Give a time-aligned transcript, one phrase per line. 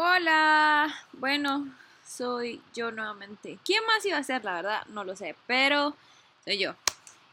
[0.00, 1.66] Hola, bueno,
[2.06, 3.58] soy yo nuevamente.
[3.64, 4.44] ¿Quién más iba a ser?
[4.44, 5.96] La verdad, no lo sé, pero
[6.44, 6.76] soy yo.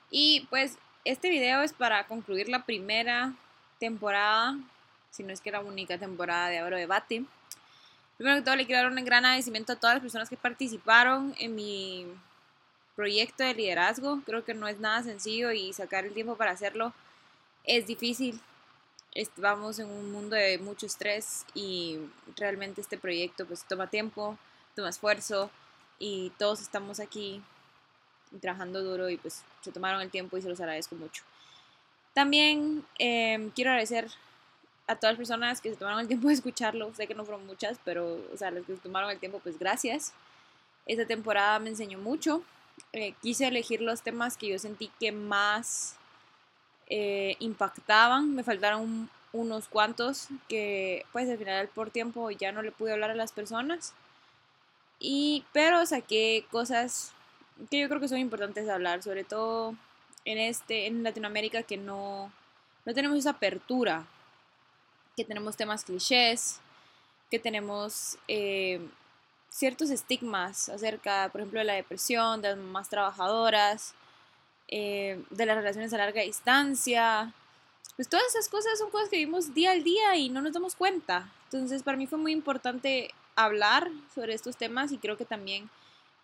[0.10, 3.34] Y pues este video es para concluir la primera
[3.80, 4.58] temporada,
[5.12, 7.24] si no es que la única temporada de Abro Debate.
[8.18, 11.36] Primero que todo le quiero dar un gran agradecimiento a todas las personas que participaron
[11.38, 12.08] en mi
[12.96, 14.22] proyecto de liderazgo.
[14.26, 16.96] Creo que no es nada sencillo y sacar el tiempo para hacerlo
[17.64, 18.40] es difícil
[19.38, 22.00] vamos en un mundo de mucho estrés y
[22.36, 24.38] realmente este proyecto pues toma tiempo,
[24.76, 25.50] toma esfuerzo
[26.00, 27.42] y todos estamos aquí
[28.42, 31.24] trabajando duro y pues se tomaron el tiempo y se los agradezco mucho.
[32.14, 34.10] También em, quiero agradecer
[34.88, 36.94] a todas las personas que se tomaron el tiempo de escucharlo.
[36.94, 39.58] Sé que no fueron muchas, pero o sea, las que se tomaron el tiempo, pues
[39.58, 40.14] gracias.
[40.86, 42.44] Esta temporada me enseñó mucho.
[42.94, 45.96] Eh, quise elegir los temas que yo sentí que más
[46.88, 52.72] eh, impactaban, me faltaron unos cuantos que pues al final por tiempo ya no le
[52.72, 53.94] pude hablar a las personas.
[55.00, 57.12] Y, pero saqué cosas
[57.70, 59.76] que yo creo que son importantes de hablar, sobre todo
[60.24, 62.32] en este, en Latinoamérica que no,
[62.86, 64.06] no tenemos esa apertura,
[65.16, 66.60] que tenemos temas clichés,
[67.30, 68.80] que tenemos eh,
[69.50, 73.94] ciertos estigmas acerca, por ejemplo, de la depresión, de las mamás trabajadoras,
[74.68, 77.34] eh, de las relaciones a larga distancia.
[77.96, 80.76] Pues todas esas cosas son cosas que vivimos día al día y no nos damos
[80.76, 81.32] cuenta.
[81.46, 85.70] Entonces para mí fue muy importante hablar sobre estos temas y creo que también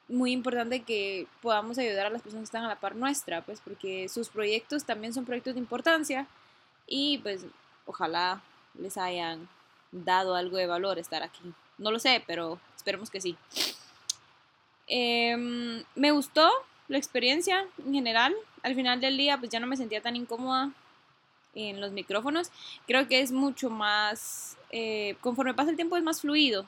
[0.07, 3.61] muy importante que podamos ayudar a las personas que están a la par nuestra, pues
[3.61, 6.27] porque sus proyectos también son proyectos de importancia
[6.85, 7.45] y pues
[7.85, 8.41] ojalá
[8.77, 9.47] les hayan
[9.91, 11.53] dado algo de valor estar aquí.
[11.77, 13.37] No lo sé, pero esperemos que sí.
[14.87, 16.49] Em, me gustó,
[16.91, 20.71] la experiencia en general, al final del día, pues ya no me sentía tan incómoda
[21.55, 22.51] en los micrófonos.
[22.85, 26.65] Creo que es mucho más, eh, conforme pasa el tiempo es más fluido.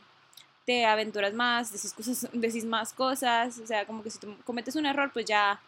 [0.66, 4.86] Te aventuras más, decís, cosas, decís más cosas, o sea, como que si cometes un
[4.86, 5.60] error, pues ya,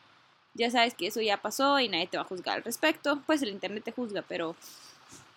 [0.53, 3.21] ya sabes que eso ya pasó y nadie te va a juzgar al respecto.
[3.25, 4.55] Pues el internet te juzga, pero,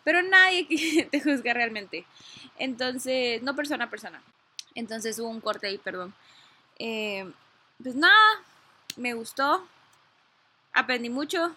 [0.04, 0.64] pero nadie
[1.10, 2.04] te juzga realmente.
[2.56, 4.22] Entonces, no persona a persona.
[4.76, 6.14] Entonces hubo un corte ahí, perdón.
[6.78, 7.28] Eh,
[7.82, 8.44] pues nada,
[8.98, 9.66] me gustó,
[10.72, 11.54] aprendí mucho,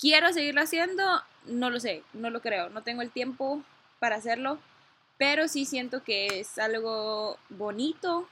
[0.00, 3.62] quiero seguirlo haciendo, no lo sé, no lo creo, no tengo el tiempo
[3.98, 4.58] para hacerlo,
[5.18, 8.28] pero sí siento que es algo bonito,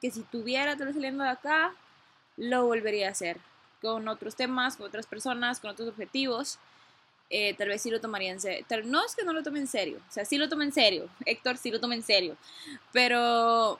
[0.00, 1.74] que si tuviera todo saliendo de acá,
[2.36, 3.38] lo volvería a hacer,
[3.80, 6.58] con otros temas, con otras personas, con otros objetivos.
[7.30, 8.64] Eh, tal vez sí lo tomaría en serio.
[8.84, 11.08] No es que no lo tome en serio, o sea, sí lo tome en serio.
[11.26, 12.36] Héctor sí lo tome en serio.
[12.92, 13.78] Pero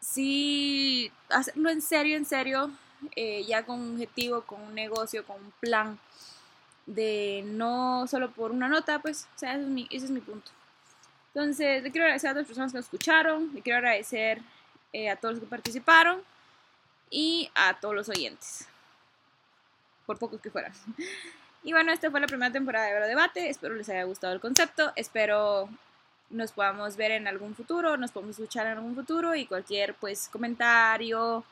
[0.00, 2.70] sí, hacerlo en serio, en serio,
[3.16, 5.98] eh, ya con un objetivo, con un negocio, con un plan,
[6.86, 10.20] de no solo por una nota, pues, o sea, ese es mi, ese es mi
[10.20, 10.50] punto.
[11.34, 14.40] Entonces, le quiero agradecer a todas las personas que nos escucharon, le quiero agradecer
[14.92, 16.22] eh, a todos los que participaron
[17.10, 18.68] y a todos los oyentes,
[20.06, 20.72] por pocos que fueran.
[21.66, 24.92] Y bueno, esta fue la primera temporada de Eurodebate, espero les haya gustado el concepto,
[24.96, 25.70] espero
[26.28, 30.28] nos podamos ver en algún futuro, nos podamos escuchar en algún futuro y cualquier pues
[30.28, 31.42] comentario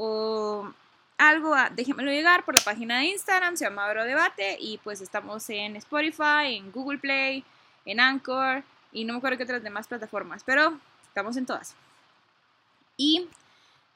[0.00, 0.72] o
[1.18, 5.74] algo, déjenmelo llegar por la página de Instagram, se llama Debate y pues estamos en
[5.74, 7.44] Spotify, en Google Play,
[7.84, 11.74] en Anchor y no me acuerdo qué otras demás plataformas, pero estamos en todas.
[12.96, 13.28] Y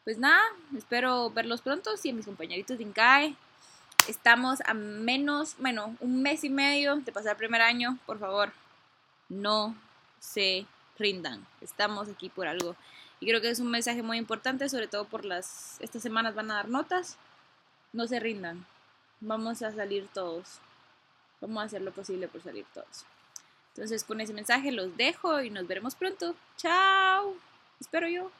[0.02, 0.42] pues nada,
[0.76, 3.36] espero verlos pronto y a mis compañeritos de Incae.
[4.08, 8.52] Estamos a menos, bueno, un mes y medio de pasar el primer año, por favor,
[9.28, 9.76] no
[10.18, 10.66] se
[10.98, 11.46] rindan.
[11.60, 12.74] Estamos aquí por algo.
[13.22, 16.50] Y creo que es un mensaje muy importante, sobre todo por las, estas semanas van
[16.50, 17.18] a dar notas.
[17.92, 18.66] No se rindan.
[19.20, 20.58] Vamos a salir todos.
[21.40, 23.04] Vamos a hacer lo posible por salir todos.
[23.68, 26.34] Entonces con ese mensaje los dejo y nos veremos pronto.
[26.56, 27.36] Chao.
[27.78, 28.32] Espero yo.